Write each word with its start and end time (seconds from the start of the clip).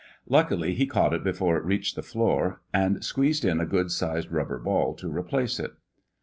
Luckily 0.27 0.73
he 0.73 0.87
caught 0.87 1.13
it 1.13 1.23
before 1.23 1.57
it 1.57 1.63
reached 1.63 1.95
the 1.95 2.01
floor, 2.01 2.59
and 2.73 3.03
squeezed 3.05 3.45
in 3.45 3.59
a 3.59 3.67
good 3.67 3.91
sized 3.91 4.31
rubber 4.31 4.57
ball 4.57 4.95
to 4.95 5.07
replace 5.11 5.59
it. 5.59 5.73